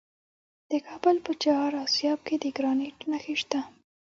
د 0.71 0.73
کابل 0.87 1.15
په 1.25 1.31
چهار 1.43 1.71
اسیاب 1.85 2.19
کې 2.27 2.35
د 2.43 2.45
ګرانیټ 2.57 2.97
نښې 3.09 3.35
شته. 3.41 3.59